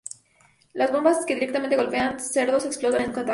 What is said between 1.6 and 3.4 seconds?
golpean cerdos explotan en contacto.